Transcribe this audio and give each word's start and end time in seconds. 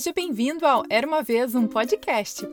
Seja 0.00 0.14
bem-vindo 0.14 0.66
ao 0.66 0.82
Era 0.88 1.06
uma 1.06 1.22
vez 1.22 1.54
um 1.54 1.66
podcast. 1.66 2.48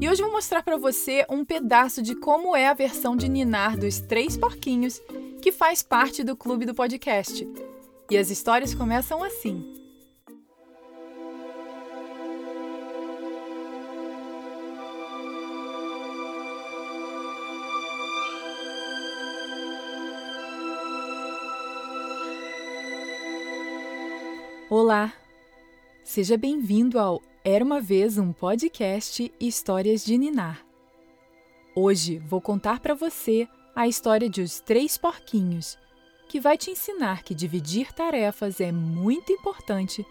E 0.00 0.08
hoje 0.08 0.20
vou 0.20 0.32
mostrar 0.32 0.64
para 0.64 0.76
você 0.76 1.24
um 1.30 1.44
pedaço 1.44 2.02
de 2.02 2.16
como 2.16 2.56
é 2.56 2.66
a 2.66 2.74
versão 2.74 3.16
de 3.16 3.28
Ninar 3.28 3.78
dos 3.78 4.00
Três 4.00 4.36
Porquinhos, 4.36 5.00
que 5.40 5.52
faz 5.52 5.80
parte 5.80 6.24
do 6.24 6.36
clube 6.36 6.66
do 6.66 6.74
podcast. 6.74 7.48
E 8.10 8.18
as 8.18 8.30
histórias 8.30 8.74
começam 8.74 9.22
assim. 9.22 9.64
Olá! 24.68 25.12
Seja 26.08 26.38
bem-vindo 26.38 26.98
ao 26.98 27.20
Era 27.44 27.62
uma 27.62 27.82
vez 27.82 28.16
um 28.16 28.32
podcast 28.32 29.30
Histórias 29.38 30.02
de 30.02 30.16
Ninar. 30.16 30.64
Hoje 31.76 32.18
vou 32.18 32.40
contar 32.40 32.80
para 32.80 32.94
você 32.94 33.46
a 33.76 33.86
história 33.86 34.26
de 34.26 34.40
Os 34.40 34.58
Três 34.58 34.96
Porquinhos, 34.96 35.76
que 36.26 36.40
vai 36.40 36.56
te 36.56 36.70
ensinar 36.70 37.22
que 37.22 37.34
dividir 37.34 37.92
tarefas 37.92 38.58
é 38.58 38.72
muito 38.72 39.30
importante, 39.30 40.02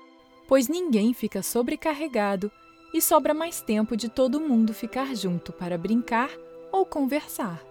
pois 0.48 0.68
ninguém 0.68 1.16
fica 1.16 1.42
sobrecarregado 1.42 2.52
e 2.94 3.02
sobra 3.02 3.34
mais 3.34 3.60
tempo 3.60 3.98
de 3.98 4.08
todo 4.08 4.40
mundo 4.40 4.76
ficar 4.76 5.16
junto 5.16 5.52
para 5.52 5.80
brincar 5.80 6.30
ou 6.72 6.86
conversar. 6.86 7.66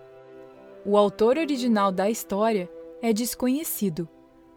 O 0.84 0.96
autor 0.96 1.38
original 1.38 1.92
da 1.92 2.10
história 2.10 2.68
é 3.00 3.12
desconhecido 3.12 4.08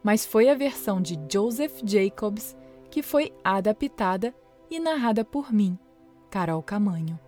mas 0.03 0.25
foi 0.25 0.49
a 0.49 0.55
versão 0.55 1.01
de 1.01 1.19
Joseph 1.31 1.81
Jacobs 1.83 2.55
que 2.89 3.01
foi 3.01 3.33
adaptada 3.43 4.33
e 4.69 4.79
narrada 4.79 5.23
por 5.23 5.51
mim, 5.51 5.77
Carol 6.29 6.61
Camanho. 6.61 7.19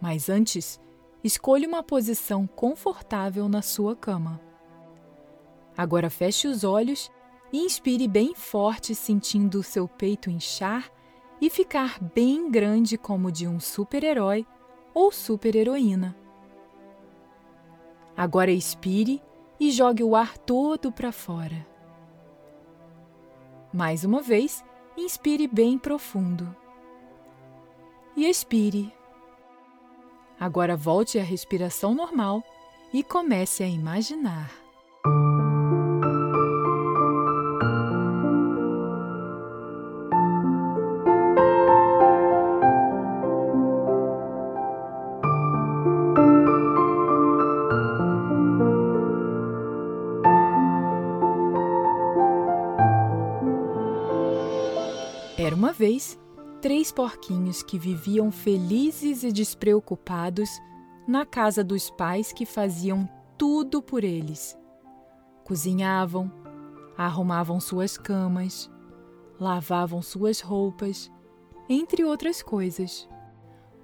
Mas 0.00 0.28
antes, 0.28 0.80
escolha 1.22 1.68
uma 1.68 1.82
posição 1.82 2.46
confortável 2.46 3.48
na 3.48 3.62
sua 3.62 3.94
cama. 3.94 4.40
Agora 5.76 6.10
feche 6.10 6.48
os 6.48 6.64
olhos 6.64 7.10
e 7.52 7.58
inspire 7.58 8.06
bem 8.06 8.34
forte, 8.34 8.94
sentindo 8.94 9.58
o 9.58 9.62
seu 9.62 9.88
peito 9.88 10.30
inchar 10.30 10.90
e 11.40 11.48
ficar 11.48 11.98
bem 12.14 12.50
grande 12.50 12.98
como 12.98 13.32
de 13.32 13.46
um 13.46 13.58
super-herói 13.58 14.46
ou 14.92 15.10
super-heroína. 15.10 16.16
Agora 18.16 18.50
expire 18.50 19.22
e 19.58 19.70
jogue 19.70 20.02
o 20.02 20.14
ar 20.14 20.36
todo 20.36 20.92
para 20.92 21.12
fora. 21.12 21.66
Mais 23.72 24.04
uma 24.04 24.20
vez, 24.20 24.64
inspire 25.00 25.46
bem 25.46 25.78
profundo. 25.78 26.54
E 28.16 28.26
expire. 28.26 28.92
Agora 30.38 30.76
volte 30.76 31.18
à 31.18 31.22
respiração 31.22 31.94
normal 31.94 32.42
e 32.92 33.02
comece 33.02 33.62
a 33.62 33.68
imaginar. 33.68 34.50
Uma 55.70 55.72
vez 55.72 56.18
três 56.60 56.90
porquinhos 56.90 57.62
que 57.62 57.78
viviam 57.78 58.32
felizes 58.32 59.22
e 59.22 59.30
despreocupados 59.30 60.50
na 61.06 61.24
casa 61.24 61.62
dos 61.62 61.88
pais 61.90 62.32
que 62.32 62.44
faziam 62.44 63.08
tudo 63.38 63.80
por 63.80 64.02
eles. 64.02 64.58
Cozinhavam, 65.44 66.28
arrumavam 66.98 67.60
suas 67.60 67.96
camas, 67.96 68.68
lavavam 69.38 70.02
suas 70.02 70.40
roupas, 70.40 71.08
entre 71.68 72.02
outras 72.02 72.42
coisas. 72.42 73.08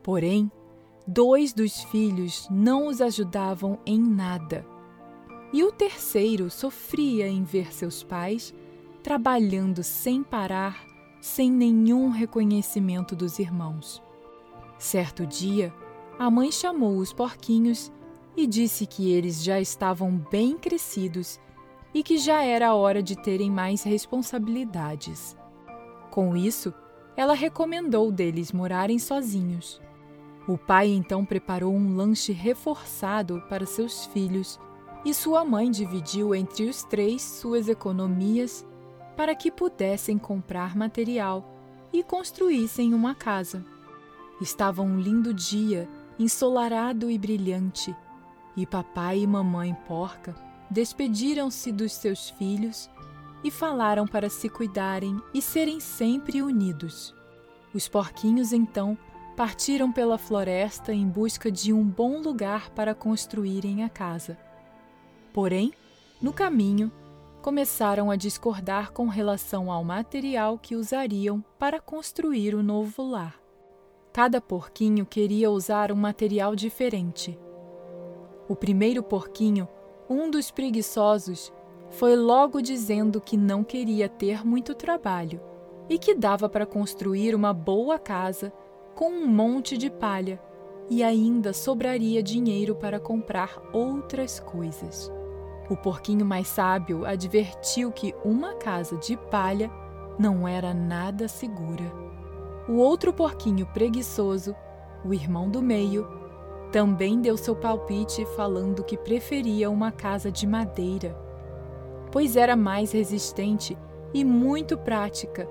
Porém, 0.03 0.51
dois 1.07 1.53
dos 1.53 1.85
filhos 1.85 2.49
não 2.51 2.89
os 2.89 3.01
ajudavam 3.01 3.79
em 3.87 4.01
nada. 4.01 4.67
E 5.53 5.63
o 5.63 5.71
terceiro 5.71 6.51
sofria 6.51 7.29
em 7.29 7.45
ver 7.45 7.73
seus 7.73 8.03
pais 8.03 8.53
trabalhando 9.05 9.85
sem 9.85 10.25
parar 10.25 10.96
sem 11.27 11.51
nenhum 11.51 12.09
reconhecimento 12.09 13.17
dos 13.17 13.41
irmãos. 13.41 14.01
Certo 14.79 15.27
dia, 15.27 15.75
a 16.17 16.31
mãe 16.31 16.53
chamou 16.53 16.99
os 16.99 17.13
porquinhos 17.13 17.93
e 18.37 18.47
disse 18.47 18.87
que 18.87 19.11
eles 19.11 19.43
já 19.43 19.61
estavam 19.61 20.25
bem 20.31 20.57
crescidos 20.57 21.41
e 21.93 22.05
que 22.05 22.17
já 22.17 22.45
era 22.45 22.77
hora 22.77 23.03
de 23.03 23.17
terem 23.17 23.51
mais 23.51 23.83
responsabilidades. 23.83 25.37
Com 26.13 26.37
isso, 26.37 26.73
ela 27.17 27.35
recomendou 27.35 28.13
deles 28.13 28.53
morarem 28.53 28.99
sozinhos. 28.99 29.81
O 30.47 30.57
pai 30.57 30.91
então 30.91 31.25
preparou 31.25 31.75
um 31.75 31.97
lanche 31.97 32.33
reforçado 32.33 33.43
para 33.49 33.67
seus 33.67 34.07
filhos 34.07 34.61
e 35.05 35.13
sua 35.13 35.45
mãe 35.45 35.73
dividiu 35.73 36.37
entre 36.37 36.67
os 36.67 36.85
três 36.85 37.21
suas 37.21 37.69
economias 37.69 38.65
para 39.17 39.35
que 39.35 39.51
pudessem 39.51 40.19
comprar 40.19 40.77
material 40.77 41.55
e 41.93 42.03
construíssem 42.03 42.93
uma 42.93 43.15
casa. 43.15 43.65
Estava 44.41 44.83
um 44.83 45.01
lindo 45.01 45.33
dia, 45.33 45.89
ensolarado 46.19 47.11
e 47.11 47.17
brilhante, 47.17 47.95
e 48.57 48.67
papai 48.67 49.21
e 49.21 49.27
mamãe 49.27 49.75
porca 49.87 50.47
despediram-se 50.71 51.71
dos 51.73 51.93
seus 51.93 52.31
filhos 52.31 52.91
e 53.45 53.51
falaram 53.51 54.07
para 54.07 54.29
se 54.29 54.49
cuidarem 54.49 55.21
e 55.33 55.41
serem 55.41 55.79
sempre 55.81 56.43
unidos. 56.43 57.15
Os 57.73 57.89
porquinhos 57.89 58.53
então 58.53 58.99
partiram 59.37 59.93
pela 59.93 60.19
floresta 60.19 60.93
em 60.93 61.07
busca 61.07 61.51
de 61.51 61.73
um 61.73 61.85
bom 61.85 62.21
lugar 62.21 62.71
para 62.71 62.95
construírem 62.95 63.85
a 63.85 63.89
casa. 63.89 64.39
Porém, 65.33 65.73
no 66.21 66.33
caminho, 66.33 66.91
começaram 67.47 68.11
a 68.11 68.17
discordar 68.17 68.91
com 68.91 69.07
relação 69.07 69.71
ao 69.71 69.85
material 69.85 70.59
que 70.59 70.75
usariam 70.75 71.45
para 71.57 71.81
construir 71.81 72.57
o 72.57 72.63
novo 72.63 73.09
lar. 73.09 73.41
Cada 74.13 74.41
porquinho 74.41 75.07
queria 75.07 75.49
usar 75.49 75.93
um 75.93 75.95
material 75.95 76.57
diferente. 76.57 77.39
O 78.49 78.57
primeiro 78.57 79.01
porquinho, 79.01 79.69
um 80.11 80.29
dos 80.29 80.51
preguiçosos, 80.51 81.53
foi 81.89 82.17
logo 82.17 82.61
dizendo 82.61 83.21
que 83.21 83.37
não 83.37 83.63
queria 83.63 84.09
ter 84.09 84.45
muito 84.45 84.75
trabalho 84.75 85.41
e 85.89 86.01
que 86.01 86.17
dava 86.17 86.49
para 86.49 86.67
construir 86.67 87.33
uma 87.33 87.55
boa 87.55 87.97
casa 87.97 88.53
com 88.93 89.09
um 89.09 89.29
monte 89.29 89.79
de 89.79 89.89
palha 89.89 90.43
e 90.91 91.01
ainda 91.01 91.53
sobraria 91.53 92.21
dinheiro 92.25 92.75
para 92.75 92.99
comprar 92.99 93.63
outras 93.73 94.41
coisas. 94.41 95.15
O 95.69 95.77
porquinho 95.77 96.25
mais 96.25 96.47
sábio 96.47 97.05
advertiu 97.05 97.91
que 97.91 98.15
uma 98.25 98.55
casa 98.55 98.97
de 98.97 99.17
palha 99.17 99.71
não 100.19 100.47
era 100.47 100.73
nada 100.73 101.27
segura. 101.27 101.85
O 102.69 102.75
outro 102.75 103.13
porquinho 103.13 103.67
preguiçoso, 103.67 104.55
o 105.05 105.13
irmão 105.13 105.51
do 105.51 105.61
meio, 105.61 106.09
também 106.71 107.21
deu 107.21 107.37
seu 107.37 107.57
palpite 107.57 108.25
falando 108.37 108.85
que 108.85 108.97
preferia 108.97 109.71
uma 109.71 109.91
casa 109.91 110.31
de 110.31 110.47
madeira, 110.47 111.17
pois 112.13 112.37
era 112.37 112.57
mais 112.57 112.93
resistente 112.93 113.77
e 114.15 114.25
muito 114.25 114.77
prática, 114.77 115.49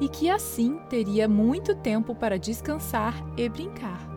e 0.00 0.08
que 0.08 0.30
assim 0.30 0.78
teria 0.88 1.28
muito 1.28 1.74
tempo 1.74 2.14
para 2.14 2.38
descansar 2.38 3.14
e 3.36 3.48
brincar. 3.48 4.08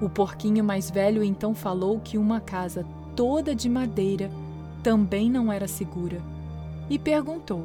O 0.00 0.08
porquinho 0.08 0.62
mais 0.62 0.90
velho 0.90 1.22
então 1.22 1.54
falou 1.54 1.98
que 2.00 2.16
uma 2.16 2.40
casa 2.40 2.86
toda 3.16 3.54
de 3.54 3.68
madeira 3.68 4.30
também 4.82 5.30
não 5.30 5.52
era 5.52 5.68
segura 5.68 6.20
e 6.90 6.98
perguntou: 6.98 7.64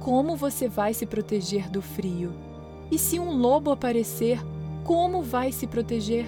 Como 0.00 0.36
você 0.36 0.68
vai 0.68 0.94
se 0.94 1.06
proteger 1.06 1.70
do 1.70 1.80
frio? 1.80 2.32
E 2.90 2.98
se 2.98 3.18
um 3.18 3.32
lobo 3.36 3.70
aparecer, 3.70 4.40
como 4.84 5.22
vai 5.22 5.52
se 5.52 5.66
proteger? 5.66 6.26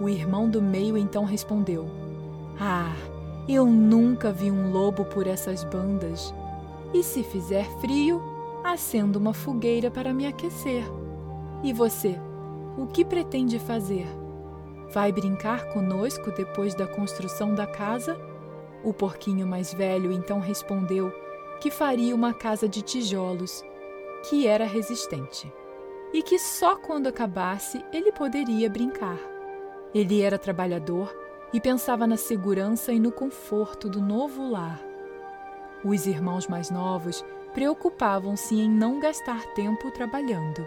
O 0.00 0.08
irmão 0.08 0.48
do 0.48 0.62
meio 0.62 0.96
então 0.96 1.24
respondeu: 1.24 1.88
Ah, 2.58 2.94
eu 3.48 3.66
nunca 3.66 4.32
vi 4.32 4.50
um 4.50 4.70
lobo 4.72 5.04
por 5.04 5.26
essas 5.26 5.64
bandas. 5.64 6.34
E 6.92 7.02
se 7.02 7.22
fizer 7.22 7.64
frio, 7.80 8.22
acendo 8.64 9.18
uma 9.18 9.34
fogueira 9.34 9.90
para 9.90 10.12
me 10.12 10.26
aquecer. 10.26 10.84
E 11.62 11.72
você, 11.72 12.18
o 12.78 12.86
que 12.86 13.04
pretende 13.04 13.58
fazer? 13.58 14.06
Vai 14.92 15.12
brincar 15.12 15.66
conosco 15.72 16.30
depois 16.30 16.74
da 16.74 16.86
construção 16.86 17.54
da 17.54 17.66
casa? 17.66 18.18
O 18.84 18.92
porquinho 18.92 19.46
mais 19.46 19.74
velho 19.74 20.12
então 20.12 20.38
respondeu 20.38 21.12
que 21.60 21.70
faria 21.70 22.14
uma 22.14 22.32
casa 22.32 22.68
de 22.68 22.82
tijolos, 22.82 23.64
que 24.28 24.46
era 24.46 24.64
resistente. 24.64 25.52
e 26.12 26.22
que 26.22 26.38
só 26.38 26.76
quando 26.76 27.06
acabasse 27.06 27.84
ele 27.92 28.10
poderia 28.12 28.70
brincar. 28.70 29.18
Ele 29.94 30.22
era 30.22 30.38
trabalhador 30.38 31.14
e 31.52 31.60
pensava 31.60 32.06
na 32.06 32.16
segurança 32.16 32.92
e 32.92 32.98
no 32.98 33.12
conforto 33.12 33.88
do 33.88 34.00
novo 34.00 34.50
lar. 34.50 34.82
Os 35.84 36.06
irmãos 36.06 36.46
mais 36.46 36.70
novos 36.70 37.24
preocupavam-se 37.52 38.54
em 38.54 38.68
não 38.68 39.00
gastar 39.00 39.46
tempo 39.54 39.90
trabalhando. 39.90 40.66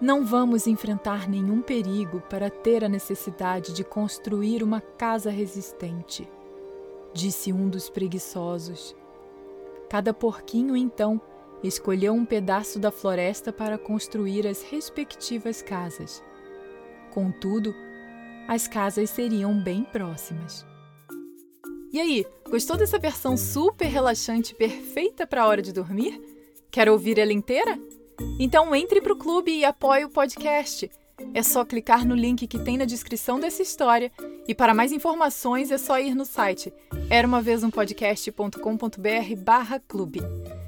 Não 0.00 0.24
vamos 0.24 0.66
enfrentar 0.66 1.28
nenhum 1.28 1.60
perigo 1.60 2.22
para 2.28 2.48
ter 2.48 2.84
a 2.84 2.88
necessidade 2.88 3.72
de 3.72 3.82
construir 3.82 4.62
uma 4.62 4.80
casa 4.80 5.30
resistente, 5.30 6.28
disse 7.12 7.52
um 7.52 7.68
dos 7.68 7.88
preguiçosos. 7.88 8.94
Cada 9.88 10.12
porquinho, 10.12 10.76
então, 10.76 11.20
escolheu 11.62 12.12
um 12.12 12.24
pedaço 12.24 12.78
da 12.78 12.90
floresta 12.90 13.52
para 13.52 13.78
construir 13.78 14.46
as 14.46 14.62
respectivas 14.62 15.62
casas. 15.62 16.22
Contudo, 17.10 17.74
as 18.46 18.68
casas 18.68 19.10
seriam 19.10 19.62
bem 19.62 19.84
próximas. 19.84 20.66
E 21.92 21.98
aí, 21.98 22.26
gostou 22.48 22.76
dessa 22.76 22.98
versão 22.98 23.36
super 23.36 23.86
relaxante 23.86 24.54
perfeita 24.54 25.26
para 25.26 25.42
a 25.42 25.46
hora 25.46 25.62
de 25.62 25.72
dormir? 25.72 26.20
Quer 26.70 26.88
ouvir 26.90 27.18
ela 27.18 27.32
inteira? 27.32 27.78
Então 28.38 28.74
entre 28.74 29.00
para 29.00 29.12
o 29.12 29.18
clube 29.18 29.50
e 29.50 29.64
apoie 29.64 30.04
o 30.04 30.10
podcast. 30.10 30.90
É 31.38 31.42
só 31.44 31.64
clicar 31.64 32.04
no 32.04 32.16
link 32.16 32.48
que 32.48 32.58
tem 32.58 32.76
na 32.76 32.84
descrição 32.84 33.38
dessa 33.38 33.62
história 33.62 34.10
e 34.48 34.52
para 34.52 34.74
mais 34.74 34.90
informações 34.90 35.70
é 35.70 35.78
só 35.78 35.96
ir 36.00 36.12
no 36.12 36.24
site 36.24 36.74
eramavezumpodcast.com.br 37.08 39.36
barra 39.36 39.78
clube. 39.78 40.20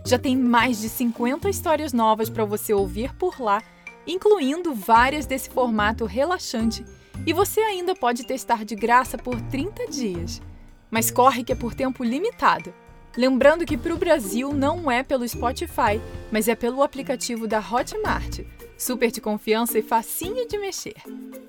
Já 0.06 0.16
tem 0.16 0.36
mais 0.36 0.80
de 0.80 0.88
50 0.88 1.50
histórias 1.50 1.92
novas 1.92 2.30
para 2.30 2.44
você 2.44 2.72
ouvir 2.72 3.12
por 3.16 3.42
lá, 3.42 3.60
incluindo 4.06 4.72
várias 4.72 5.26
desse 5.26 5.50
formato 5.50 6.04
relaxante, 6.04 6.84
e 7.26 7.32
você 7.32 7.58
ainda 7.58 7.96
pode 7.96 8.24
testar 8.24 8.64
de 8.64 8.76
graça 8.76 9.18
por 9.18 9.40
30 9.40 9.88
dias. 9.88 10.40
Mas 10.88 11.10
corre 11.10 11.42
que 11.42 11.50
é 11.50 11.56
por 11.56 11.74
tempo 11.74 12.04
limitado. 12.04 12.72
Lembrando 13.16 13.66
que 13.66 13.76
para 13.76 13.92
o 13.92 13.98
Brasil 13.98 14.52
não 14.52 14.88
é 14.88 15.02
pelo 15.02 15.28
Spotify, 15.28 16.00
mas 16.30 16.46
é 16.46 16.54
pelo 16.54 16.80
aplicativo 16.80 17.48
da 17.48 17.58
Hotmart. 17.58 18.42
Super 18.80 19.10
de 19.10 19.20
confiança 19.20 19.78
e 19.78 19.82
facinho 19.82 20.48
de 20.48 20.56
mexer. 20.56 20.96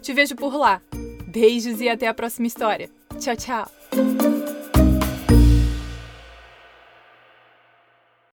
Te 0.01 0.11
vejo 0.11 0.35
por 0.35 0.53
lá. 0.53 0.81
Beijos 1.25 1.79
e 1.79 1.87
até 1.87 2.05
a 2.05 2.13
próxima 2.13 2.45
história. 2.45 2.89
Tchau, 3.17 3.37
tchau! 3.37 4.40